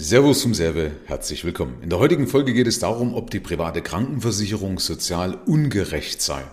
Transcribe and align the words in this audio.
Servus 0.00 0.42
zum 0.42 0.54
Serve, 0.54 0.92
herzlich 1.06 1.44
willkommen. 1.44 1.78
In 1.82 1.90
der 1.90 1.98
heutigen 1.98 2.28
Folge 2.28 2.54
geht 2.54 2.68
es 2.68 2.78
darum, 2.78 3.14
ob 3.14 3.32
die 3.32 3.40
private 3.40 3.82
Krankenversicherung 3.82 4.78
sozial 4.78 5.36
ungerecht 5.44 6.22
sei. 6.22 6.44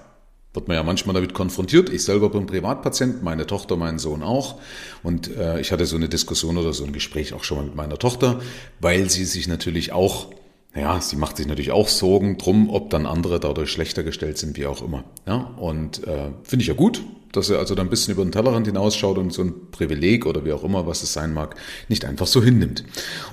Wird 0.56 0.68
man 0.68 0.78
ja 0.78 0.82
manchmal 0.82 1.14
damit 1.14 1.36
konfrontiert. 1.36 1.90
Ich 1.90 2.04
selber 2.04 2.32
bin 2.32 2.48
Privatpatient, 2.48 3.22
meine 3.22 3.46
Tochter, 3.46 3.78
mein 3.78 4.00
Sohn 4.00 4.24
auch. 4.24 4.60
Und 5.04 5.28
äh, 5.38 5.60
ich 5.60 5.72
hatte 5.72 5.86
so 5.86 5.96
eine 5.96 6.10
Diskussion 6.10 6.58
oder 6.58 6.74
so 6.74 6.86
ein 6.86 6.92
Gespräch 6.92 7.34
auch 7.34 7.44
schon 7.44 7.58
mal 7.60 7.66
mit 7.66 7.76
meiner 7.76 8.00
Tochter, 8.00 8.42
weil 8.80 9.12
sie 9.12 9.26
sich 9.26 9.48
natürlich 9.48 9.92
auch 9.92 10.32
ja, 10.76 11.00
sie 11.00 11.16
macht 11.16 11.38
sich 11.38 11.48
natürlich 11.48 11.72
auch 11.72 11.88
Sorgen 11.88 12.38
drum, 12.38 12.70
ob 12.70 12.90
dann 12.90 13.06
andere 13.06 13.40
dadurch 13.40 13.72
schlechter 13.72 14.04
gestellt 14.04 14.38
sind, 14.38 14.58
wie 14.58 14.66
auch 14.66 14.82
immer. 14.82 15.06
Ja, 15.26 15.54
und 15.58 16.06
äh, 16.06 16.32
finde 16.44 16.64
ich 16.64 16.68
ja 16.68 16.74
gut, 16.74 17.02
dass 17.32 17.50
er 17.50 17.60
also 17.60 17.76
da 17.76 17.82
ein 17.82 17.90
bisschen 17.90 18.14
über 18.14 18.24
den 18.24 18.32
Tellerrand 18.32 18.68
hinausschaut 18.68 19.18
und 19.18 19.32
so 19.32 19.42
ein 19.42 19.54
Privileg 19.72 20.26
oder 20.26 20.46
wie 20.46 20.52
auch 20.52 20.64
immer, 20.64 20.86
was 20.86 21.04
es 21.04 21.14
sein 21.14 21.34
mag, 21.34 21.56
nicht 21.88 22.06
einfach 22.06 22.28
so 22.28 22.44
hinnimmt. 22.44 22.84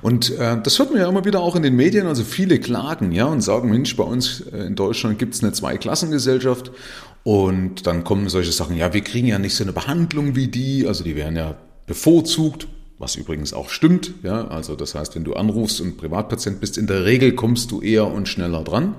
Und 0.02 0.36
äh, 0.38 0.56
das 0.62 0.78
hört 0.78 0.90
man 0.92 1.00
ja 1.00 1.08
immer 1.08 1.24
wieder 1.24 1.40
auch 1.40 1.56
in 1.56 1.62
den 1.62 1.74
Medien, 1.74 2.06
also 2.06 2.22
viele 2.22 2.60
klagen, 2.60 3.12
ja, 3.12 3.26
und 3.26 3.40
sagen, 3.40 3.70
Mensch, 3.70 3.96
bei 3.96 4.04
uns 4.04 4.40
äh, 4.40 4.58
in 4.58 4.76
Deutschland 4.76 5.18
gibt 5.18 5.34
es 5.34 5.42
eine 5.42 5.52
Zweiklassengesellschaft 5.52 6.70
und 7.24 7.86
dann 7.86 8.04
kommen 8.04 8.28
solche 8.28 8.52
Sachen, 8.52 8.76
ja, 8.76 8.92
wir 8.92 9.02
kriegen 9.02 9.26
ja 9.26 9.38
nicht 9.38 9.54
so 9.54 9.64
eine 9.64 9.72
Behandlung 9.72 10.36
wie 10.36 10.48
die, 10.48 10.86
also 10.86 11.04
die 11.04 11.16
werden 11.16 11.36
ja 11.36 11.56
bevorzugt, 11.86 12.68
was 13.02 13.16
übrigens 13.16 13.52
auch 13.52 13.68
stimmt. 13.68 14.14
Ja, 14.22 14.46
also 14.46 14.76
das 14.76 14.94
heißt, 14.94 15.16
wenn 15.16 15.24
du 15.24 15.34
anrufst 15.34 15.80
und 15.80 15.98
Privatpatient 15.98 16.60
bist, 16.60 16.78
in 16.78 16.86
der 16.86 17.04
Regel 17.04 17.34
kommst 17.34 17.72
du 17.72 17.82
eher 17.82 18.06
und 18.06 18.28
schneller 18.28 18.62
dran. 18.62 18.94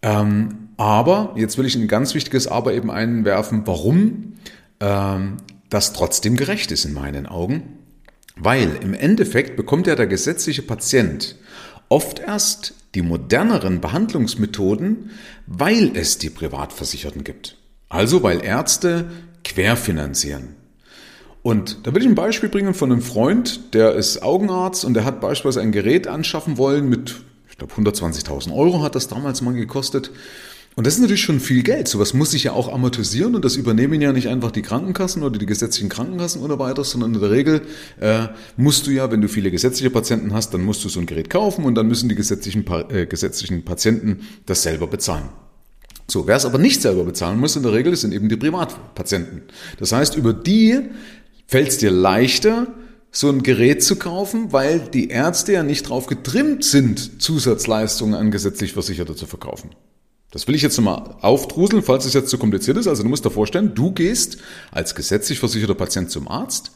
Ähm, 0.00 0.68
aber 0.76 1.34
jetzt 1.36 1.58
will 1.58 1.66
ich 1.66 1.74
ein 1.74 1.88
ganz 1.88 2.14
wichtiges 2.14 2.46
Aber 2.46 2.72
eben 2.72 2.90
einwerfen, 2.90 3.66
warum 3.66 4.34
ähm, 4.78 5.36
das 5.68 5.92
trotzdem 5.92 6.36
gerecht 6.36 6.70
ist 6.70 6.84
in 6.84 6.94
meinen 6.94 7.26
Augen. 7.26 7.78
Weil 8.36 8.76
im 8.80 8.94
Endeffekt 8.94 9.56
bekommt 9.56 9.88
ja 9.88 9.96
der 9.96 10.06
gesetzliche 10.06 10.62
Patient 10.62 11.36
oft 11.88 12.20
erst 12.20 12.74
die 12.94 13.02
moderneren 13.02 13.80
Behandlungsmethoden, 13.80 15.10
weil 15.46 15.96
es 15.96 16.18
die 16.18 16.30
Privatversicherten 16.30 17.24
gibt. 17.24 17.56
Also 17.88 18.22
weil 18.22 18.42
Ärzte 18.42 19.10
querfinanzieren. 19.42 20.59
Und 21.42 21.86
da 21.86 21.94
will 21.94 22.02
ich 22.02 22.08
ein 22.08 22.14
Beispiel 22.14 22.48
bringen 22.48 22.74
von 22.74 22.92
einem 22.92 23.00
Freund, 23.00 23.74
der 23.74 23.94
ist 23.94 24.22
Augenarzt 24.22 24.84
und 24.84 24.94
der 24.94 25.04
hat 25.04 25.20
beispielsweise 25.20 25.62
ein 25.62 25.72
Gerät 25.72 26.06
anschaffen 26.06 26.58
wollen 26.58 26.88
mit, 26.88 27.16
ich 27.50 27.56
glaube 27.56 27.72
120.000 27.72 28.54
Euro 28.54 28.82
hat 28.82 28.94
das 28.94 29.08
damals 29.08 29.40
mal 29.40 29.54
gekostet. 29.54 30.10
Und 30.76 30.86
das 30.86 30.94
ist 30.94 31.00
natürlich 31.00 31.22
schon 31.22 31.40
viel 31.40 31.62
Geld. 31.62 31.88
Sowas 31.88 32.14
muss 32.14 32.30
sich 32.30 32.44
ja 32.44 32.52
auch 32.52 32.72
amortisieren 32.72 33.34
und 33.34 33.44
das 33.44 33.56
übernehmen 33.56 34.00
ja 34.00 34.12
nicht 34.12 34.28
einfach 34.28 34.52
die 34.52 34.62
Krankenkassen 34.62 35.22
oder 35.22 35.38
die 35.38 35.46
gesetzlichen 35.46 35.88
Krankenkassen 35.88 36.42
oder 36.42 36.58
weiter, 36.58 36.84
sondern 36.84 37.14
in 37.14 37.20
der 37.20 37.30
Regel 37.30 37.62
äh, 38.00 38.28
musst 38.56 38.86
du 38.86 38.90
ja, 38.90 39.10
wenn 39.10 39.20
du 39.20 39.28
viele 39.28 39.50
gesetzliche 39.50 39.90
Patienten 39.90 40.32
hast, 40.32 40.54
dann 40.54 40.62
musst 40.62 40.84
du 40.84 40.88
so 40.88 41.00
ein 41.00 41.06
Gerät 41.06 41.28
kaufen 41.28 41.64
und 41.64 41.74
dann 41.74 41.88
müssen 41.88 42.08
die 42.08 42.14
gesetzlichen, 42.14 42.64
äh, 42.90 43.06
gesetzlichen 43.06 43.64
Patienten 43.64 44.20
das 44.46 44.62
selber 44.62 44.86
bezahlen. 44.86 45.28
So, 46.06 46.26
wer 46.26 46.36
es 46.36 46.44
aber 46.44 46.58
nicht 46.58 46.82
selber 46.82 47.04
bezahlen 47.04 47.38
muss 47.38 47.56
in 47.56 47.62
der 47.62 47.72
Regel, 47.72 47.94
sind 47.96 48.12
eben 48.12 48.28
die 48.28 48.36
Privatpatienten. 48.36 49.42
Das 49.78 49.92
heißt, 49.92 50.16
über 50.16 50.32
die 50.32 50.80
fällt 51.50 51.70
es 51.70 51.78
dir 51.78 51.90
leichter, 51.90 52.68
so 53.10 53.28
ein 53.28 53.42
Gerät 53.42 53.82
zu 53.82 53.96
kaufen, 53.96 54.52
weil 54.52 54.78
die 54.78 55.08
Ärzte 55.08 55.52
ja 55.52 55.64
nicht 55.64 55.88
drauf 55.88 56.06
getrimmt 56.06 56.62
sind, 56.62 57.20
Zusatzleistungen 57.20 58.14
an 58.14 58.30
gesetzlich 58.30 58.72
Versicherte 58.72 59.16
zu 59.16 59.26
verkaufen. 59.26 59.70
Das 60.30 60.46
will 60.46 60.54
ich 60.54 60.62
jetzt 60.62 60.76
nochmal 60.76 61.16
aufdruseln, 61.22 61.82
falls 61.82 62.04
es 62.04 62.14
jetzt 62.14 62.30
zu 62.30 62.38
kompliziert 62.38 62.76
ist. 62.76 62.86
Also 62.86 63.02
du 63.02 63.08
musst 63.08 63.24
dir 63.24 63.32
vorstellen, 63.32 63.74
du 63.74 63.90
gehst 63.90 64.38
als 64.70 64.94
gesetzlich 64.94 65.40
versicherter 65.40 65.74
Patient 65.74 66.08
zum 66.08 66.28
Arzt 66.28 66.70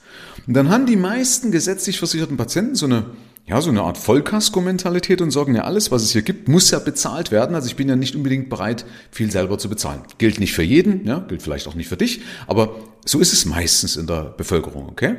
und 0.49 0.55
dann 0.55 0.71
haben 0.71 0.87
die 0.87 0.97
meisten 0.97 1.53
gesetzlich 1.53 1.99
versicherten 1.99 2.37
Patienten 2.37 2.75
so 2.75 2.87
eine, 2.87 3.07
ja, 3.47 3.61
so 3.61 3.69
eine 3.69 3.83
Art 3.83 3.99
Vollkasko-Mentalität 3.99 5.21
und 5.21 5.31
sagen, 5.31 5.55
ja, 5.55 5.65
alles, 5.65 5.91
was 5.91 6.03
es 6.03 6.13
hier 6.13 6.23
gibt, 6.23 6.49
muss 6.49 6.71
ja 6.71 6.79
bezahlt 6.79 7.31
werden. 7.31 7.55
Also 7.55 7.67
ich 7.67 7.77
bin 7.77 7.89
ja 7.89 7.97
nicht 7.97 8.17
unbedingt 8.17 8.49
bereit, 8.49 8.87
viel 9.11 9.31
selber 9.31 9.59
zu 9.59 9.69
bezahlen. 9.69 10.01
Gilt 10.17 10.41
nicht 10.41 10.55
für 10.55 10.63
jeden, 10.63 11.07
ja, 11.07 11.19
gilt 11.19 11.43
vielleicht 11.43 11.69
auch 11.69 11.75
nicht 11.75 11.89
für 11.89 11.99
dich, 11.99 12.23
aber 12.47 12.77
so 13.05 13.21
ist 13.21 13.35
es 13.35 13.45
meistens 13.45 13.97
in 13.97 14.07
der 14.07 14.35
Bevölkerung, 14.37 14.89
okay? 14.89 15.17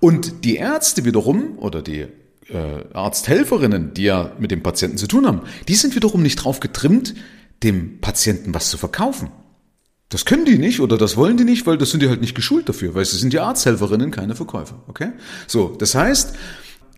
Und 0.00 0.44
die 0.44 0.56
Ärzte 0.56 1.06
wiederum 1.06 1.58
oder 1.58 1.80
die 1.80 2.06
äh, 2.50 2.84
Arzthelferinnen, 2.92 3.94
die 3.94 4.04
ja 4.04 4.32
mit 4.38 4.50
dem 4.50 4.62
Patienten 4.62 4.98
zu 4.98 5.06
tun 5.06 5.26
haben, 5.26 5.40
die 5.66 5.74
sind 5.74 5.94
wiederum 5.94 6.22
nicht 6.22 6.36
drauf 6.36 6.60
getrimmt, 6.60 7.14
dem 7.62 8.02
Patienten 8.02 8.52
was 8.52 8.68
zu 8.68 8.76
verkaufen. 8.76 9.30
Das 10.10 10.26
können 10.26 10.44
die 10.44 10.58
nicht 10.58 10.80
oder 10.80 10.98
das 10.98 11.16
wollen 11.16 11.38
die 11.38 11.44
nicht, 11.44 11.66
weil 11.66 11.78
das 11.78 11.90
sind 11.90 12.02
die 12.02 12.08
halt 12.08 12.20
nicht 12.20 12.34
geschult 12.34 12.68
dafür, 12.68 12.94
weil 12.94 13.04
sie 13.06 13.16
sind 13.16 13.32
ja 13.32 13.44
Arzthelferinnen, 13.44 14.10
keine 14.10 14.36
Verkäufer. 14.36 14.82
Okay? 14.86 15.12
So, 15.48 15.74
das 15.78 15.94
heißt, 15.94 16.36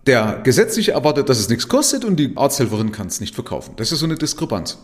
der 0.08 0.40
gesetzliche 0.42 0.92
erwartet, 0.92 1.28
dass 1.28 1.38
es 1.38 1.50
nichts 1.50 1.68
kostet 1.68 2.04
und 2.04 2.16
die 2.16 2.32
Arzthelferin 2.34 2.92
kann 2.92 3.06
es 3.08 3.20
nicht 3.20 3.34
verkaufen. 3.34 3.74
Das 3.76 3.92
ist 3.92 4.00
so 4.00 4.06
eine 4.06 4.16
Diskrepanz. 4.16 4.78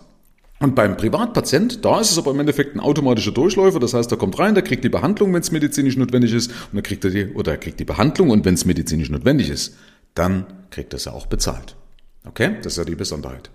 Und 0.60 0.74
beim 0.74 0.96
Privatpatient, 0.96 1.84
da 1.84 2.00
ist 2.00 2.12
es 2.12 2.18
aber 2.18 2.30
im 2.30 2.40
Endeffekt 2.40 2.76
ein 2.76 2.80
automatischer 2.80 3.32
Durchläufer. 3.32 3.80
Das 3.80 3.94
heißt, 3.94 4.12
er 4.12 4.18
kommt 4.18 4.38
rein, 4.38 4.54
der 4.54 4.62
kriegt 4.62 4.84
die 4.84 4.88
Behandlung, 4.88 5.32
wenn 5.34 5.40
es 5.40 5.50
medizinisch 5.50 5.96
notwendig 5.96 6.32
ist, 6.32 6.50
und 6.50 6.74
dann 6.74 6.82
kriegt 6.82 7.04
er 7.04 7.10
die, 7.10 7.26
oder 7.32 7.52
er 7.52 7.58
kriegt 7.58 7.80
die 7.80 7.84
Behandlung 7.84 8.30
und 8.30 8.44
wenn 8.44 8.54
es 8.54 8.64
medizinisch 8.64 9.10
notwendig 9.10 9.48
ist, 9.48 9.76
dann 10.14 10.46
kriegt 10.70 10.92
er 10.92 10.98
es 10.98 11.08
auch 11.08 11.26
bezahlt. 11.26 11.74
Okay, 12.26 12.56
das 12.62 12.72
ist 12.72 12.78
ja 12.78 12.84
die 12.84 12.94
Besonderheit. 12.94 13.50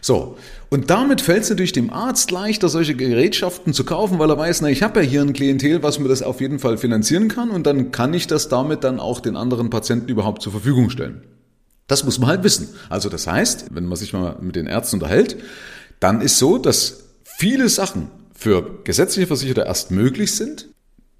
So, 0.00 0.36
und 0.70 0.90
damit 0.90 1.20
fällt 1.20 1.42
es 1.42 1.50
natürlich 1.50 1.72
dem 1.72 1.92
Arzt 1.92 2.30
leichter, 2.30 2.68
solche 2.68 2.94
Gerätschaften 2.94 3.72
zu 3.72 3.84
kaufen, 3.84 4.20
weil 4.20 4.30
er 4.30 4.38
weiß, 4.38 4.60
na, 4.62 4.68
ich 4.68 4.84
habe 4.84 5.02
ja 5.02 5.08
hier 5.08 5.22
ein 5.22 5.32
Klientel, 5.32 5.82
was 5.82 5.98
mir 5.98 6.08
das 6.08 6.22
auf 6.22 6.40
jeden 6.40 6.60
Fall 6.60 6.78
finanzieren 6.78 7.26
kann 7.26 7.50
und 7.50 7.66
dann 7.66 7.90
kann 7.90 8.14
ich 8.14 8.28
das 8.28 8.48
damit 8.48 8.84
dann 8.84 9.00
auch 9.00 9.18
den 9.18 9.36
anderen 9.36 9.70
Patienten 9.70 10.08
überhaupt 10.08 10.40
zur 10.42 10.52
Verfügung 10.52 10.88
stellen. 10.88 11.22
Das 11.88 12.04
muss 12.04 12.20
man 12.20 12.28
halt 12.28 12.44
wissen. 12.44 12.68
Also 12.88 13.08
das 13.08 13.26
heißt, 13.26 13.66
wenn 13.74 13.86
man 13.86 13.96
sich 13.98 14.12
mal 14.12 14.38
mit 14.40 14.54
den 14.54 14.66
Ärzten 14.66 14.96
unterhält, 14.96 15.36
dann 15.98 16.20
ist 16.20 16.38
so, 16.38 16.58
dass 16.58 17.04
viele 17.24 17.68
Sachen 17.68 18.08
für 18.34 18.82
gesetzliche 18.84 19.26
Versicherte 19.26 19.62
erst 19.62 19.90
möglich 19.90 20.34
sind, 20.34 20.68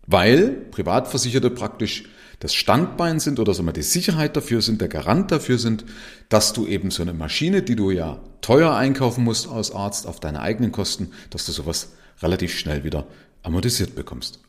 weil 0.07 0.49
Privatversicherte 0.71 1.51
praktisch 1.51 2.05
das 2.43 2.55
Standbein 2.55 3.21
sind 3.21 3.39
oder 3.39 3.55
so 3.55 3.63
mal 3.63 3.71
die 3.71 3.83
Sicherheit 3.83 4.37
dafür 4.37 4.63
sind, 4.63 4.81
der 4.81 4.89
Garant 4.89 5.31
dafür 5.31 5.59
sind, 5.59 5.85
dass 6.29 6.53
du 6.53 6.67
eben 6.67 6.91
so 6.91 7.01
eine 7.01 7.15
Maschine, 7.15 7.63
die 7.63 7.77
du 7.77 7.93
ja 7.93 8.19
teuer 8.41 8.75
einkaufen 8.75 9.23
musst 9.23 9.49
als 9.49 9.71
Arzt 9.71 10.09
auf 10.09 10.19
deine 10.19 10.41
eigenen 10.41 10.73
Kosten, 10.73 11.13
dass 11.31 11.47
du 11.47 11.53
sowas 11.53 11.93
relativ 12.21 12.59
schnell 12.59 12.83
wieder 12.83 13.07
amortisiert 13.45 13.95
bekommst. 13.95 14.41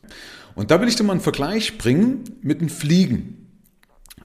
Und 0.56 0.72
da 0.72 0.80
will 0.80 0.88
ich 0.88 0.96
dir 0.96 1.04
mal 1.04 1.12
einen 1.12 1.20
Vergleich 1.20 1.78
bringen 1.78 2.24
mit 2.42 2.60
den 2.60 2.68
Fliegen. 2.68 3.46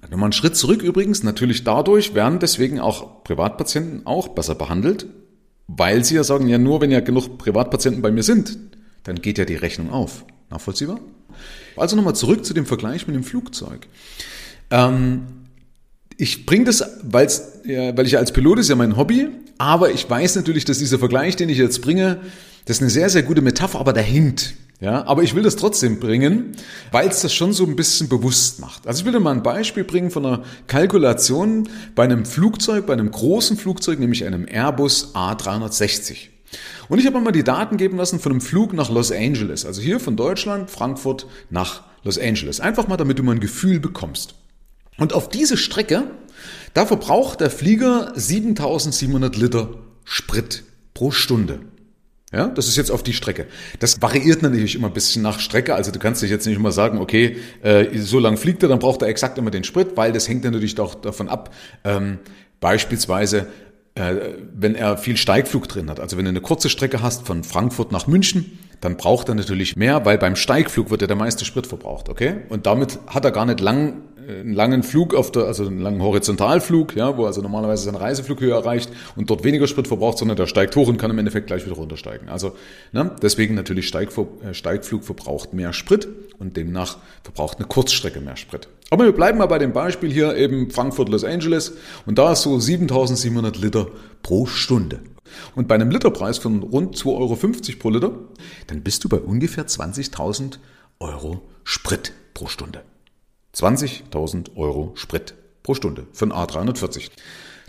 Nochmal 0.01 0.25
einen 0.25 0.33
Schritt 0.33 0.55
zurück 0.55 0.81
übrigens, 0.81 1.21
natürlich 1.21 1.63
dadurch 1.63 2.15
werden 2.15 2.39
deswegen 2.39 2.79
auch 2.79 3.23
Privatpatienten 3.23 4.07
auch 4.07 4.29
besser 4.29 4.55
behandelt, 4.55 5.05
weil 5.67 6.03
sie 6.03 6.15
ja 6.15 6.23
sagen, 6.23 6.47
ja 6.47 6.57
nur 6.57 6.81
wenn 6.81 6.89
ja 6.89 7.01
genug 7.01 7.37
Privatpatienten 7.37 8.01
bei 8.01 8.09
mir 8.09 8.23
sind, 8.23 8.57
dann 9.03 9.21
geht 9.21 9.37
ja 9.37 9.45
die 9.45 9.57
Rechnung 9.57 9.91
auf. 9.91 10.25
Nachvollziehbar? 10.49 10.99
Also 11.79 11.95
nochmal 11.95 12.15
zurück 12.15 12.45
zu 12.45 12.53
dem 12.53 12.65
Vergleich 12.65 13.07
mit 13.07 13.15
dem 13.15 13.23
Flugzeug. 13.23 13.87
Ähm, 14.71 15.23
ich 16.17 16.45
bringe 16.45 16.65
das, 16.65 16.83
weil's, 17.03 17.59
ja, 17.65 17.95
weil 17.95 18.05
ich 18.05 18.17
als 18.17 18.33
Pilot 18.33 18.59
ist 18.59 18.69
ja 18.69 18.75
mein 18.75 18.97
Hobby, 18.97 19.29
aber 19.57 19.91
ich 19.91 20.09
weiß 20.09 20.35
natürlich, 20.35 20.65
dass 20.65 20.79
dieser 20.79 20.99
Vergleich, 20.99 21.35
den 21.35 21.49
ich 21.49 21.57
jetzt 21.57 21.81
bringe, 21.81 22.19
das 22.65 22.77
ist 22.77 22.81
eine 22.81 22.91
sehr, 22.91 23.09
sehr 23.09 23.23
gute 23.23 23.41
Metapher, 23.41 23.79
aber 23.79 23.93
der 23.93 24.03
hinkt. 24.03 24.53
Ja, 24.81 25.05
aber 25.07 25.23
ich 25.23 25.35
will 25.35 25.43
das 25.43 25.57
trotzdem 25.57 25.99
bringen, 25.99 26.55
weil 26.91 27.09
es 27.09 27.21
das 27.21 27.33
schon 27.33 27.51
so 27.51 27.65
ein 27.65 27.75
bisschen 27.75 28.07
bewusst 28.07 28.61
macht. 28.61 28.87
Also 28.87 29.01
ich 29.01 29.05
will 29.05 29.11
dir 29.11 29.19
mal 29.19 29.31
ein 29.35 29.43
Beispiel 29.43 29.83
bringen 29.83 30.09
von 30.09 30.25
einer 30.25 30.43
Kalkulation 30.67 31.67
bei 31.95 32.05
einem 32.05 32.25
Flugzeug, 32.25 32.85
bei 32.85 32.93
einem 32.93 33.11
großen 33.11 33.57
Flugzeug, 33.57 33.99
nämlich 33.99 34.25
einem 34.25 34.45
Airbus 34.49 35.15
A360. 35.15 36.29
Und 36.89 36.99
ich 36.99 37.05
habe 37.05 37.19
mal 37.21 37.31
die 37.31 37.43
Daten 37.43 37.77
geben 37.77 37.97
lassen 37.97 38.19
von 38.19 38.31
einem 38.31 38.41
Flug 38.41 38.73
nach 38.73 38.89
Los 38.89 39.11
Angeles. 39.11 39.65
Also 39.65 39.81
hier 39.81 39.99
von 39.99 40.17
Deutschland, 40.17 40.69
Frankfurt 40.69 41.27
nach 41.49 41.83
Los 42.03 42.17
Angeles. 42.17 42.59
Einfach 42.59 42.87
mal, 42.87 42.97
damit 42.97 43.19
du 43.19 43.23
mal 43.23 43.33
ein 43.33 43.39
Gefühl 43.39 43.79
bekommst. 43.79 44.35
Und 44.97 45.13
auf 45.13 45.29
diese 45.29 45.55
Strecke, 45.55 46.05
da 46.73 46.85
verbraucht 46.85 47.41
der 47.41 47.51
Flieger 47.51 48.11
7700 48.15 49.37
Liter 49.37 49.69
Sprit 50.03 50.63
pro 50.93 51.11
Stunde. 51.11 51.59
Ja, 52.31 52.47
das 52.47 52.67
ist 52.67 52.77
jetzt 52.77 52.91
auf 52.91 53.01
die 53.01 53.13
Strecke. 53.13 53.47
Das 53.79 54.01
variiert 54.03 54.43
natürlich 54.43 54.75
immer 54.75 54.87
ein 54.87 54.93
bisschen 54.93 55.23
nach 55.23 55.39
Strecke. 55.39 55.73
Also 55.73 55.91
du 55.91 55.97
kannst 55.97 56.21
dich 56.21 56.29
jetzt 56.29 56.45
nicht 56.45 56.57
immer 56.57 56.71
sagen, 56.71 56.99
okay, 56.99 57.37
äh, 57.63 57.97
so 57.97 58.19
lang 58.19 58.37
fliegt 58.37 58.61
er, 58.61 58.69
dann 58.69 58.79
braucht 58.79 59.01
er 59.01 59.07
exakt 59.07 59.37
immer 59.39 59.49
den 59.49 59.63
Sprit, 59.63 59.95
weil 59.95 60.11
das 60.11 60.27
hängt 60.27 60.43
natürlich 60.43 60.79
auch 60.79 60.93
davon 60.93 61.27
ab. 61.27 61.53
Ähm, 61.83 62.19
beispielsweise, 62.59 63.47
wenn 64.53 64.75
er 64.75 64.97
viel 64.97 65.17
Steigflug 65.17 65.67
drin 65.67 65.89
hat. 65.89 65.99
Also 65.99 66.17
wenn 66.17 66.25
du 66.25 66.29
eine 66.29 66.41
kurze 66.41 66.69
Strecke 66.69 67.01
hast 67.01 67.25
von 67.25 67.43
Frankfurt 67.43 67.91
nach 67.91 68.07
München, 68.07 68.57
dann 68.81 68.97
braucht 68.97 69.29
er 69.29 69.35
natürlich 69.35 69.75
mehr, 69.75 70.05
weil 70.05 70.17
beim 70.17 70.35
Steigflug 70.35 70.89
wird 70.89 71.01
ja 71.01 71.07
der 71.07 71.17
meiste 71.17 71.45
Sprit 71.45 71.67
verbraucht, 71.67 72.09
okay? 72.09 72.37
Und 72.49 72.65
damit 72.65 72.99
hat 73.07 73.25
er 73.25 73.31
gar 73.31 73.45
nicht 73.45 73.59
lang 73.59 74.01
einen 74.29 74.53
langen 74.53 74.83
Flug 74.83 75.15
auf 75.15 75.31
der, 75.31 75.43
also 75.43 75.65
einen 75.65 75.79
langen 75.79 76.01
Horizontalflug, 76.01 76.95
ja, 76.95 77.17
wo 77.17 77.25
also 77.25 77.41
normalerweise 77.41 77.83
seine 77.83 77.99
Reiseflughöhe 77.99 78.51
erreicht 78.51 78.89
und 79.15 79.29
dort 79.29 79.43
weniger 79.43 79.67
Sprit 79.67 79.87
verbraucht, 79.87 80.19
sondern 80.19 80.37
der 80.37 80.47
steigt 80.47 80.75
hoch 80.75 80.87
und 80.87 80.97
kann 80.97 81.11
im 81.11 81.17
Endeffekt 81.17 81.47
gleich 81.47 81.65
wieder 81.65 81.75
runtersteigen. 81.75 82.29
Also 82.29 82.53
ne, 82.91 83.15
deswegen 83.21 83.55
natürlich 83.55 83.93
äh, 83.93 84.53
Steigflug 84.53 85.03
verbraucht 85.03 85.53
mehr 85.53 85.73
Sprit 85.73 86.07
und 86.37 86.55
demnach 86.55 86.97
verbraucht 87.23 87.57
eine 87.57 87.67
Kurzstrecke 87.67 88.21
mehr 88.21 88.37
Sprit. 88.37 88.67
Aber 88.91 89.05
wir 89.05 89.11
bleiben 89.11 89.37
mal 89.37 89.47
bei 89.47 89.59
dem 89.59 89.73
Beispiel 89.73 90.11
hier 90.11 90.35
eben 90.35 90.71
Frankfurt, 90.71 91.09
Los 91.09 91.23
Angeles 91.23 91.73
und 92.05 92.17
da 92.17 92.33
ist 92.33 92.43
so 92.43 92.59
7700 92.59 93.57
Liter 93.57 93.87
pro 94.23 94.45
Stunde. 94.45 94.99
Und 95.55 95.67
bei 95.67 95.75
einem 95.75 95.91
Literpreis 95.91 96.37
von 96.37 96.63
rund 96.63 96.95
2,50 96.95 97.07
Euro 97.07 97.35
pro 97.79 97.89
Liter, 97.89 98.11
dann 98.67 98.81
bist 98.81 99.03
du 99.03 99.09
bei 99.09 99.17
ungefähr 99.17 99.67
20.000 99.67 100.57
Euro 100.99 101.41
Sprit 101.63 102.13
pro 102.33 102.47
Stunde. 102.47 102.81
20.000 103.55 104.55
Euro 104.55 104.91
Sprit 104.95 105.33
pro 105.63 105.73
Stunde 105.73 106.07
für 106.13 106.25
ein 106.25 106.33
A340. 106.33 107.09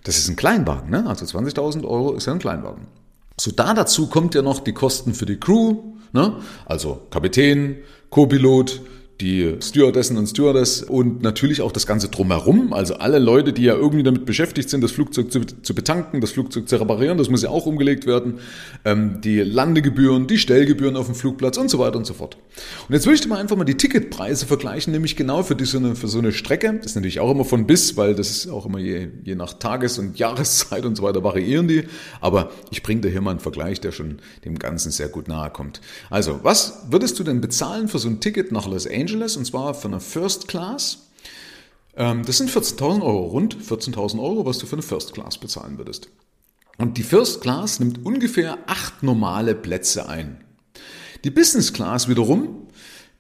Das 0.05 0.19
ist 0.19 0.29
ein 0.29 0.37
Kleinwagen, 0.37 0.91
ne? 0.91 1.07
Also 1.07 1.25
20.000 1.25 1.85
Euro 1.85 2.13
ist 2.15 2.27
ja 2.27 2.33
ein 2.33 2.39
Kleinwagen. 2.39 2.87
So, 3.39 3.51
da 3.51 3.75
dazu 3.75 4.07
kommt 4.07 4.35
ja 4.35 4.43
noch 4.43 4.61
die 4.61 4.73
Kosten 4.73 5.15
für 5.15 5.27
die 5.27 5.39
Crew, 5.39 5.77
ne? 6.13 6.37
Also 6.67 7.07
Kapitän, 7.11 7.77
Co-Pilot, 8.11 8.81
die 9.21 9.57
Stewardessen 9.61 10.17
und 10.17 10.27
Stewardess 10.27 10.83
und 10.83 11.23
natürlich 11.23 11.61
auch 11.63 11.73
das 11.73 11.87
Ganze 11.87 12.09
drumherum. 12.09 12.73
Also 12.73 12.95
alle 12.95 13.19
Leute, 13.19 13.53
die 13.53 13.63
ja 13.63 13.75
irgendwie 13.75 14.03
damit 14.03 14.25
beschäftigt 14.25 14.71
sind, 14.71 14.83
das 14.83 14.93
Flugzeug 14.93 15.31
zu, 15.31 15.41
zu 15.41 15.75
betanken, 15.75 16.21
das 16.21 16.31
Flugzeug 16.31 16.69
zu 16.69 16.77
reparieren, 16.77 17.19
das 17.19 17.29
muss 17.29 17.43
ja 17.43 17.51
auch 17.51 17.67
umgelegt 17.67 18.07
werden. 18.07 18.39
Ähm, 18.85 19.21
die 19.23 19.41
Landegebühren, 19.41 20.27
die 20.27 20.39
Stellgebühren 20.39 20.97
auf 20.97 21.07
dem 21.07 21.15
Flugplatz 21.15 21.59
und 21.59 21.69
so 21.69 21.79
weiter 21.79 21.99
und 21.99 22.07
so 22.07 22.15
fort. 22.15 22.39
Und 22.89 22.95
jetzt 22.95 23.07
will 23.07 23.15
ich 23.15 23.21
dir 23.21 23.29
mal 23.29 23.39
einfach 23.39 23.57
mal 23.57 23.65
die 23.65 23.77
Ticketpreise 23.77 24.47
vergleichen, 24.47 24.93
nämlich 24.93 25.17
genau 25.17 25.43
für, 25.43 25.55
die, 25.55 25.67
so 25.67 25.79
eine, 25.79 25.95
für 25.95 26.09
so 26.09 26.19
eine 26.19 26.33
Strecke. 26.33 26.75
Das 26.79 26.87
ist 26.87 26.95
natürlich 26.95 27.21
auch 27.21 27.31
immer 27.31 27.45
von 27.45 27.67
bis, 27.67 27.97
weil 27.97 28.15
das 28.15 28.31
ist 28.31 28.49
auch 28.49 28.65
immer 28.67 28.79
je, 28.79 29.09
je 29.23 29.35
nach 29.35 29.55
Tages- 29.55 29.99
und 29.99 30.19
Jahreszeit 30.19 30.85
und 30.87 30.97
so 30.97 31.03
weiter 31.03 31.23
variieren 31.23 31.69
die. 31.69 31.85
Aber 32.21 32.51
ich 32.71 32.83
bringe 32.83 33.03
dir 33.03 33.11
hier 33.11 33.21
mal 33.21 33.33
einen 33.33 33.41
Vergleich, 33.41 33.81
der 33.81 33.93
schon 33.93 34.21
dem 34.45 34.59
Ganzen 34.59 34.91
sehr 34.91 35.09
gut 35.09 35.29
nahe 35.29 35.51
kommt. 35.51 35.81
Also, 36.09 36.41
was 36.43 36.87
würdest 36.89 37.19
du 37.19 37.25
denn 37.25 37.41
bezahlen 37.41 37.89
für 37.89 37.99
so 37.99 38.09
ein 38.09 38.21
Ticket 38.21 38.51
nach 38.51 38.67
Los 38.67 38.87
Angeles? 38.87 39.10
Angeles 39.11 39.37
und 39.37 39.45
zwar 39.45 39.75
für 39.75 39.89
eine 39.89 39.99
First 39.99 40.47
Class. 40.47 41.09
Ähm, 41.97 42.25
das 42.25 42.39
sind 42.39 42.49
14.000 42.49 43.03
Euro, 43.03 43.27
rund 43.27 43.57
14.000 43.57 44.23
Euro, 44.23 44.47
was 44.47 44.59
du 44.59 44.67
für 44.67 44.77
eine 44.77 44.83
First 44.83 45.15
Class 45.15 45.39
bezahlen 45.39 45.79
würdest. 45.79 46.09
Und 46.79 46.97
die 46.97 47.03
First 47.03 47.41
Class 47.41 47.81
nimmt 47.81 48.07
ungefähr 48.07 48.59
acht 48.67 49.03
normale 49.03 49.57
Plätze 49.57 50.09
ein. 50.09 50.45
Die 51.25 51.31
Business 51.31 51.73
Class 51.73 52.09
wiederum, 52.09 52.69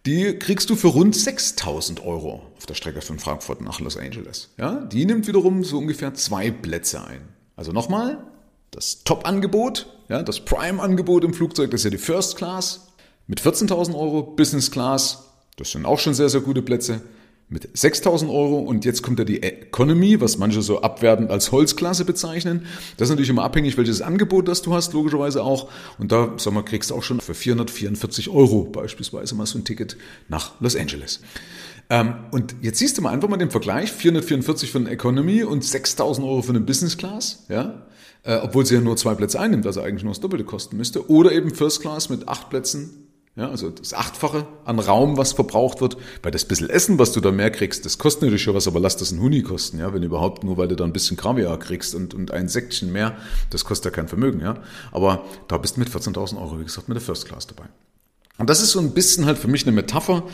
die 0.07 0.39
kriegst 0.39 0.71
du 0.71 0.77
für 0.77 0.89
rund 0.89 1.17
6000 1.17 2.05
Euro 2.07 2.47
auf 2.57 2.67
der 2.67 2.75
Strecke 2.75 3.03
von 3.03 3.19
Frankfurt 3.19 3.61
nach 3.61 3.81
Los 3.81 3.97
Angeles. 3.97 4.51
Ja, 4.57 4.77
die 4.85 5.05
nimmt 5.05 5.27
wiederum 5.27 5.65
so 5.65 5.77
ungefähr 5.79 6.15
zwei 6.15 6.53
Plätze 6.53 7.05
ein. 7.05 7.23
Also 7.57 7.73
nochmal, 7.73 8.25
das 8.71 9.03
Top-Angebot, 9.03 9.93
ja, 10.09 10.23
das 10.23 10.41
Prime-Angebot 10.41 11.25
im 11.25 11.35
Flugzeug, 11.35 11.73
das 11.73 11.81
ist 11.81 11.85
ja 11.85 11.91
die 11.91 11.99
First 11.99 12.37
Class 12.37 12.93
mit 13.27 13.41
14.000 13.41 13.95
Euro, 13.95 14.23
Business 14.23 14.71
Class 14.71 15.30
das 15.61 15.73
sind 15.73 15.85
auch 15.85 15.99
schon 15.99 16.15
sehr, 16.15 16.29
sehr 16.29 16.41
gute 16.41 16.63
Plätze. 16.63 17.03
Mit 17.53 17.69
6000 17.77 18.31
Euro 18.31 18.61
und 18.61 18.85
jetzt 18.85 19.03
kommt 19.03 19.19
ja 19.19 19.25
die 19.25 19.43
Economy, 19.43 20.21
was 20.21 20.39
manche 20.39 20.63
so 20.63 20.83
abwertend 20.83 21.31
als 21.31 21.51
Holzklasse 21.51 22.05
bezeichnen. 22.05 22.65
Das 22.97 23.07
ist 23.07 23.11
natürlich 23.11 23.29
immer 23.29 23.43
abhängig, 23.43 23.77
welches 23.77 24.03
Angebot 24.03 24.47
das 24.47 24.63
du 24.63 24.73
hast, 24.73 24.93
logischerweise 24.93 25.43
auch. 25.43 25.69
Und 25.99 26.13
da, 26.13 26.33
sag 26.37 26.55
mal, 26.55 26.63
kriegst 26.63 26.91
du 26.91 26.95
auch 26.95 27.03
schon 27.03 27.21
für 27.21 27.35
444 27.35 28.31
Euro 28.31 28.63
beispielsweise 28.65 29.35
mal 29.35 29.47
so 29.47 29.59
ein 29.59 29.65
Ticket 29.65 29.97
nach 30.29 30.53
Los 30.61 30.77
Angeles. 30.77 31.21
Ähm, 31.91 32.15
und 32.31 32.55
jetzt 32.63 32.79
siehst 32.79 32.97
du 32.97 33.03
mal 33.03 33.11
einfach 33.11 33.29
mal 33.29 33.37
den 33.37 33.51
Vergleich, 33.51 33.91
444 33.91 34.71
für 34.71 34.79
eine 34.79 34.91
Economy 34.91 35.43
und 35.43 35.65
6000 35.65 36.25
Euro 36.25 36.43
für 36.43 36.51
eine 36.51 36.61
Business 36.61 36.97
Class, 36.97 37.47
ja. 37.49 37.83
Äh, 38.23 38.37
obwohl 38.37 38.65
sie 38.65 38.77
ja 38.77 38.81
nur 38.81 38.97
zwei 38.97 39.15
Plätze 39.15 39.41
einnimmt, 39.41 39.67
also 39.67 39.81
eigentlich 39.81 40.05
nur 40.05 40.13
das 40.13 40.21
Doppelte 40.21 40.45
kosten 40.45 40.77
müsste. 40.77 41.11
Oder 41.11 41.33
eben 41.33 41.53
First 41.53 41.81
Class 41.81 42.11
mit 42.11 42.29
acht 42.29 42.49
Plätzen 42.49 43.10
ja, 43.37 43.49
also 43.49 43.71
das 43.71 43.95
Achtfache 43.95 44.47
an 44.65 44.79
Raum, 44.79 45.17
was 45.17 45.33
verbraucht 45.33 45.81
wird. 45.81 45.97
Bei 46.21 46.31
das 46.31 46.45
bisschen 46.45 46.69
Essen, 46.69 46.99
was 46.99 47.13
du 47.13 47.21
da 47.21 47.31
mehr 47.31 47.51
kriegst, 47.51 47.85
das 47.85 47.99
kostet 47.99 48.23
natürlich 48.23 48.43
schon 48.43 48.55
was, 48.55 48.67
aber 48.67 48.81
lass 48.81 48.97
das 48.97 49.13
ein 49.13 49.21
Huni 49.21 49.43
kosten, 49.43 49.79
ja, 49.79 49.95
wenn 49.95 50.03
überhaupt, 50.03 50.43
nur 50.43 50.57
weil 50.57 50.69
du 50.69 50.77
da 50.77 50.85
ein 50.85 50.93
bisschen 50.93 51.17
Kaviar 51.17 51.59
kriegst 51.59 51.95
und, 51.95 52.13
und 52.13 52.33
ein 52.33 52.49
Säckchen 52.49 52.93
mehr, 52.93 53.17
das 53.51 53.65
kostet 53.65 53.93
ja 53.93 53.97
kein 53.97 54.09
Vermögen, 54.09 54.41
ja. 54.41 54.57
Aber 54.91 55.25
da 55.49 55.59
bist 55.59 55.77
du 55.77 55.81
mit 55.81 55.89
14.000 55.89 56.41
Euro, 56.41 56.59
wie 56.59 56.65
gesagt, 56.65 56.89
mit 56.89 56.97
der 56.97 57.03
First 57.03 57.27
Class 57.27 57.47
dabei. 57.47 57.69
Und 58.39 58.49
das 58.49 58.63
ist 58.63 58.71
so 58.71 58.81
ein 58.81 58.93
bisschen 58.93 59.27
halt 59.27 59.39
für 59.39 59.49
mich 59.49 59.65
eine 59.65 59.73
Metapher, 59.73 60.25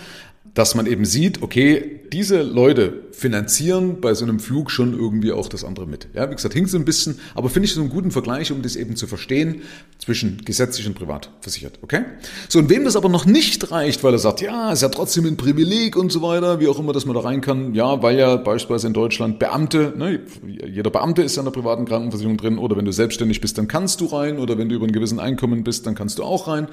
dass 0.56 0.74
man 0.74 0.86
eben 0.86 1.04
sieht, 1.04 1.42
okay, 1.42 2.00
diese 2.14 2.40
Leute 2.40 3.04
finanzieren 3.12 4.00
bei 4.00 4.14
so 4.14 4.24
einem 4.24 4.40
Flug 4.40 4.70
schon 4.70 4.98
irgendwie 4.98 5.30
auch 5.30 5.50
das 5.50 5.64
andere 5.64 5.86
mit. 5.86 6.08
Ja, 6.14 6.30
wie 6.30 6.34
gesagt, 6.34 6.54
hinkt 6.54 6.70
so 6.70 6.78
ein 6.78 6.86
bisschen, 6.86 7.20
aber 7.34 7.50
finde 7.50 7.66
ich 7.66 7.74
so 7.74 7.80
einen 7.82 7.90
guten 7.90 8.10
Vergleich, 8.10 8.50
um 8.52 8.62
das 8.62 8.74
eben 8.74 8.96
zu 8.96 9.06
verstehen 9.06 9.60
zwischen 9.98 10.40
gesetzlich 10.46 10.86
und 10.86 10.94
privat 10.94 11.30
versichert. 11.42 11.78
Okay? 11.82 12.04
So, 12.48 12.58
und 12.58 12.70
wem 12.70 12.86
das 12.86 12.96
aber 12.96 13.10
noch 13.10 13.26
nicht 13.26 13.70
reicht, 13.70 14.02
weil 14.02 14.14
er 14.14 14.18
sagt, 14.18 14.40
ja, 14.40 14.72
ist 14.72 14.80
ja 14.80 14.88
trotzdem 14.88 15.26
ein 15.26 15.36
Privileg 15.36 15.94
und 15.94 16.10
so 16.10 16.22
weiter, 16.22 16.58
wie 16.58 16.68
auch 16.68 16.78
immer, 16.78 16.94
dass 16.94 17.04
man 17.04 17.14
da 17.14 17.20
rein 17.20 17.42
kann, 17.42 17.74
ja, 17.74 18.02
weil 18.02 18.18
ja 18.18 18.36
beispielsweise 18.36 18.86
in 18.86 18.94
Deutschland 18.94 19.38
Beamte, 19.38 19.92
ne, 19.94 20.20
jeder 20.46 20.88
Beamte 20.88 21.20
ist 21.20 21.36
ja 21.36 21.42
in 21.42 21.46
der 21.46 21.52
privaten 21.52 21.84
Krankenversicherung 21.84 22.38
drin, 22.38 22.56
oder 22.56 22.78
wenn 22.78 22.86
du 22.86 22.92
selbstständig 22.92 23.42
bist, 23.42 23.58
dann 23.58 23.68
kannst 23.68 24.00
du 24.00 24.06
rein, 24.06 24.38
oder 24.38 24.56
wenn 24.56 24.70
du 24.70 24.74
über 24.74 24.86
ein 24.86 24.92
gewissen 24.92 25.20
Einkommen 25.20 25.64
bist, 25.64 25.86
dann 25.86 25.94
kannst 25.94 26.18
du 26.18 26.24
auch 26.24 26.48
rein. 26.48 26.68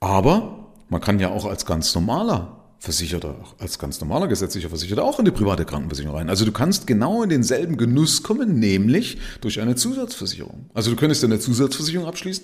Aber 0.00 0.72
man 0.88 1.00
kann 1.00 1.20
ja 1.20 1.28
auch 1.30 1.44
als 1.44 1.66
ganz 1.66 1.94
normaler 1.94 2.59
Versicherter, 2.80 3.36
als 3.58 3.78
ganz 3.78 4.00
normaler 4.00 4.26
gesetzlicher 4.26 4.70
Versicherter 4.70 5.04
auch 5.04 5.18
in 5.18 5.26
die 5.26 5.30
private 5.30 5.66
Krankenversicherung 5.66 6.16
rein. 6.16 6.30
Also 6.30 6.46
du 6.46 6.52
kannst 6.52 6.86
genau 6.86 7.22
in 7.22 7.28
denselben 7.28 7.76
Genuss 7.76 8.22
kommen, 8.22 8.58
nämlich 8.58 9.18
durch 9.42 9.60
eine 9.60 9.74
Zusatzversicherung. 9.74 10.70
Also 10.72 10.90
du 10.90 10.96
könntest 10.96 11.22
eine 11.22 11.38
Zusatzversicherung 11.38 12.06
abschließen, 12.06 12.42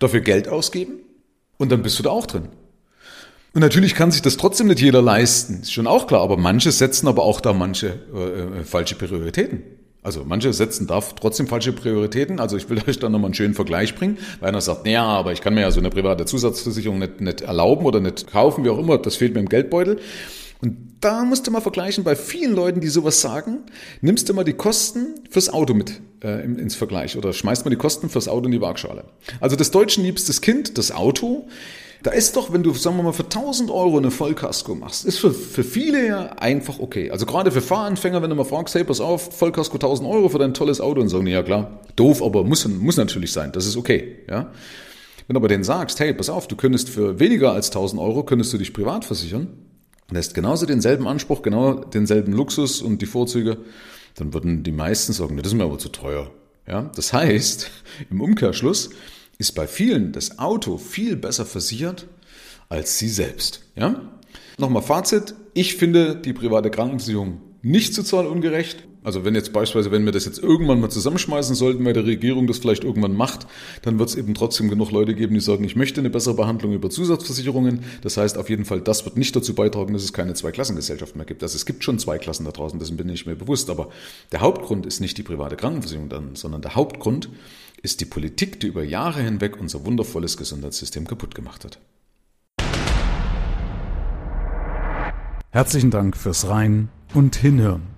dafür 0.00 0.20
Geld 0.20 0.48
ausgeben 0.48 0.94
und 1.58 1.70
dann 1.70 1.82
bist 1.82 1.96
du 1.96 2.02
da 2.02 2.10
auch 2.10 2.26
drin. 2.26 2.48
Und 3.54 3.60
natürlich 3.60 3.94
kann 3.94 4.10
sich 4.10 4.20
das 4.20 4.36
trotzdem 4.36 4.66
nicht 4.66 4.80
jeder 4.80 5.00
leisten, 5.00 5.60
ist 5.62 5.72
schon 5.72 5.86
auch 5.86 6.08
klar, 6.08 6.22
aber 6.22 6.36
manche 6.36 6.72
setzen 6.72 7.06
aber 7.06 7.22
auch 7.22 7.40
da 7.40 7.52
manche 7.52 8.00
äh, 8.12 8.60
äh 8.60 8.64
falsche 8.64 8.96
Prioritäten. 8.96 9.62
Also 10.08 10.24
manche 10.24 10.54
setzen 10.54 10.86
da 10.86 11.00
trotzdem 11.00 11.48
falsche 11.48 11.74
Prioritäten. 11.74 12.40
Also 12.40 12.56
ich 12.56 12.70
will 12.70 12.80
euch 12.88 12.98
da 12.98 13.10
nochmal 13.10 13.26
einen 13.26 13.34
schönen 13.34 13.52
Vergleich 13.52 13.94
bringen. 13.94 14.16
Weil 14.40 14.48
einer 14.48 14.62
sagt, 14.62 14.86
naja, 14.86 15.04
aber 15.04 15.32
ich 15.32 15.42
kann 15.42 15.52
mir 15.52 15.60
ja 15.60 15.70
so 15.70 15.80
eine 15.80 15.90
private 15.90 16.24
Zusatzversicherung 16.24 16.98
nicht, 16.98 17.20
nicht 17.20 17.42
erlauben 17.42 17.84
oder 17.84 18.00
nicht 18.00 18.26
kaufen, 18.26 18.64
wie 18.64 18.70
auch 18.70 18.78
immer, 18.78 18.96
das 18.96 19.16
fehlt 19.16 19.34
mir 19.34 19.40
im 19.40 19.50
Geldbeutel. 19.50 19.98
Und 20.62 20.78
da 21.02 21.24
musst 21.24 21.46
du 21.46 21.50
mal 21.50 21.60
vergleichen, 21.60 22.04
bei 22.04 22.16
vielen 22.16 22.54
Leuten, 22.54 22.80
die 22.80 22.88
sowas 22.88 23.20
sagen, 23.20 23.58
nimmst 24.00 24.30
du 24.30 24.34
mal 24.34 24.44
die 24.44 24.54
Kosten 24.54 25.08
fürs 25.28 25.50
Auto 25.50 25.74
mit 25.74 26.00
äh, 26.24 26.42
ins 26.42 26.74
Vergleich 26.74 27.18
oder 27.18 27.34
schmeißt 27.34 27.66
mal 27.66 27.70
die 27.70 27.76
Kosten 27.76 28.08
fürs 28.08 28.28
Auto 28.28 28.46
in 28.46 28.52
die 28.52 28.62
Waagschale. 28.62 29.04
Also 29.40 29.56
das 29.56 29.70
deutschen 29.70 30.04
liebstes 30.04 30.40
Kind, 30.40 30.78
das 30.78 30.90
Auto, 30.90 31.46
da 32.02 32.12
ist 32.12 32.36
doch, 32.36 32.52
wenn 32.52 32.62
du, 32.62 32.72
sagen 32.74 32.96
wir 32.96 33.02
mal, 33.02 33.12
für 33.12 33.24
1000 33.24 33.70
Euro 33.70 33.98
eine 33.98 34.10
Vollkasko 34.10 34.74
machst, 34.74 35.04
ist 35.04 35.18
für, 35.18 35.32
für 35.32 35.64
viele 35.64 36.06
ja 36.06 36.26
einfach 36.34 36.78
okay. 36.78 37.10
Also 37.10 37.26
gerade 37.26 37.50
für 37.50 37.60
Fahranfänger, 37.60 38.22
wenn 38.22 38.30
du 38.30 38.36
mal 38.36 38.44
fragst, 38.44 38.74
hey, 38.74 38.84
pass 38.84 39.00
auf, 39.00 39.36
Vollkasko 39.36 39.76
1000 39.76 40.08
Euro 40.08 40.28
für 40.28 40.38
dein 40.38 40.54
tolles 40.54 40.80
Auto 40.80 41.00
und 41.00 41.08
sagen, 41.08 41.26
ja 41.26 41.42
klar, 41.42 41.80
doof, 41.96 42.22
aber 42.22 42.44
muss, 42.44 42.66
muss 42.68 42.96
natürlich 42.96 43.32
sein, 43.32 43.50
das 43.52 43.66
ist 43.66 43.76
okay, 43.76 44.18
ja. 44.28 44.52
Wenn 45.26 45.34
du 45.34 45.40
aber 45.40 45.48
denen 45.48 45.64
sagst, 45.64 46.00
hey, 46.00 46.14
pass 46.14 46.30
auf, 46.30 46.48
du 46.48 46.56
könntest 46.56 46.88
für 46.88 47.20
weniger 47.20 47.52
als 47.52 47.68
1000 47.68 48.00
Euro, 48.00 48.22
könntest 48.22 48.52
du 48.52 48.58
dich 48.58 48.72
privat 48.72 49.04
versichern, 49.04 49.48
lässt 50.10 50.34
genauso 50.34 50.64
denselben 50.64 51.06
Anspruch, 51.06 51.42
genau 51.42 51.74
denselben 51.74 52.32
Luxus 52.32 52.80
und 52.80 53.02
die 53.02 53.06
Vorzüge, 53.06 53.58
dann 54.14 54.32
würden 54.32 54.62
die 54.62 54.72
meisten 54.72 55.12
sagen, 55.12 55.36
das 55.36 55.48
ist 55.48 55.54
mir 55.54 55.64
aber 55.64 55.78
zu 55.78 55.90
teuer. 55.90 56.30
Ja, 56.66 56.90
das 56.94 57.12
heißt, 57.12 57.70
im 58.10 58.20
Umkehrschluss, 58.20 58.90
ist 59.38 59.52
bei 59.52 59.66
vielen 59.66 60.12
das 60.12 60.38
Auto 60.38 60.76
viel 60.78 61.16
besser 61.16 61.46
versichert 61.46 62.06
als 62.68 62.98
sie 62.98 63.08
selbst. 63.08 63.62
Ja? 63.76 64.02
Nochmal 64.58 64.82
Fazit. 64.82 65.34
Ich 65.54 65.76
finde 65.76 66.16
die 66.16 66.32
private 66.32 66.70
Krankenversicherung 66.70 67.40
nicht 67.62 67.94
sozial 67.94 68.26
ungerecht. 68.26 68.87
Also 69.08 69.24
wenn 69.24 69.34
jetzt 69.34 69.54
beispielsweise, 69.54 69.90
wenn 69.90 70.04
wir 70.04 70.12
das 70.12 70.26
jetzt 70.26 70.38
irgendwann 70.38 70.80
mal 70.80 70.90
zusammenschmeißen 70.90 71.54
sollten, 71.54 71.82
weil 71.86 71.94
die 71.94 72.00
Regierung 72.00 72.46
das 72.46 72.58
vielleicht 72.58 72.84
irgendwann 72.84 73.16
macht, 73.16 73.46
dann 73.80 73.98
wird 73.98 74.10
es 74.10 74.16
eben 74.16 74.34
trotzdem 74.34 74.68
genug 74.68 74.90
Leute 74.90 75.14
geben, 75.14 75.32
die 75.32 75.40
sagen, 75.40 75.64
ich 75.64 75.76
möchte 75.76 76.02
eine 76.02 76.10
bessere 76.10 76.34
Behandlung 76.34 76.74
über 76.74 76.90
Zusatzversicherungen. 76.90 77.84
Das 78.02 78.18
heißt 78.18 78.36
auf 78.36 78.50
jeden 78.50 78.66
Fall, 78.66 78.82
das 78.82 79.06
wird 79.06 79.16
nicht 79.16 79.34
dazu 79.34 79.54
beitragen, 79.54 79.94
dass 79.94 80.02
es 80.02 80.12
keine 80.12 80.34
Zweiklassengesellschaft 80.34 81.16
mehr 81.16 81.24
gibt. 81.24 81.42
Also 81.42 81.56
es 81.56 81.64
gibt 81.64 81.84
schon 81.84 81.98
zwei 81.98 82.18
Klassen 82.18 82.44
da 82.44 82.50
draußen, 82.50 82.78
dessen 82.78 82.98
bin 82.98 83.08
ich 83.08 83.24
mir 83.24 83.34
bewusst. 83.34 83.70
Aber 83.70 83.88
der 84.30 84.42
Hauptgrund 84.42 84.84
ist 84.84 85.00
nicht 85.00 85.16
die 85.16 85.22
private 85.22 85.56
Krankenversicherung 85.56 86.10
dann, 86.10 86.36
sondern 86.36 86.60
der 86.60 86.74
Hauptgrund 86.74 87.30
ist 87.80 88.02
die 88.02 88.04
Politik, 88.04 88.60
die 88.60 88.66
über 88.66 88.84
Jahre 88.84 89.22
hinweg 89.22 89.58
unser 89.58 89.86
wundervolles 89.86 90.36
Gesundheitssystem 90.36 91.06
kaputt 91.06 91.34
gemacht 91.34 91.64
hat. 91.64 91.78
Herzlichen 95.50 95.90
Dank 95.90 96.14
fürs 96.14 96.46
Rein 96.46 96.90
und 97.14 97.36
Hinhören. 97.36 97.97